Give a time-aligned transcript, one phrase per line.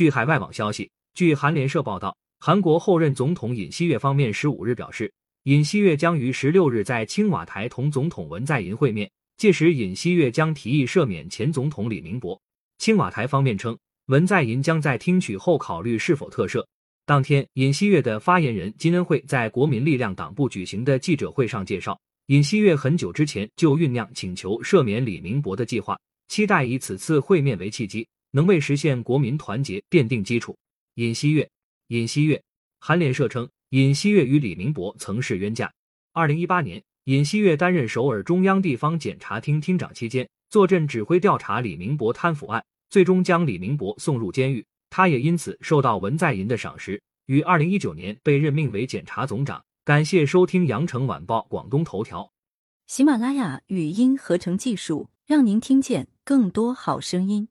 [0.00, 12.40] 据海外网消息，据韩联社报道，韩国后任总统尹锡悦方面十五日表示，尹锡悦将于十六日在青瓦台同总统文在寅会面，届时尹锡悦将提议赦免前总统李明博。
[12.78, 13.76] 青瓦台方面称，
[14.06, 16.64] 文在寅将在听取后考虑是否特赦。
[17.04, 30.56] 当天，尹锡悦的发言人金恩惠在国民力量党部举行的记者会上介绍，尹锡悦很久之前就酝酿请求赦免李明博的计划，期待以此次会面为契机，能为实现国民团结奠定基础。
[30.94, 31.48] 尹锡悦，
[31.88, 32.42] 尹锡悦，
[32.78, 35.72] 韩联社称，尹锡悦与李明博曾是冤家。
[36.12, 44.64] 二零一八年，尹锡悦担任首尔中央地方检察厅厅长期间，坐镇指挥调查李明博贪腐案，最终将李明博送入监狱。
[44.90, 49.64] 他也因此受到文在寅的赏识，于二零一九年被任命为检察总长。
[49.84, 52.30] 感谢收听羊城晚报广东头条，
[52.86, 57.48] 喜马拉雅语音合成技术，让您听见更多好声音。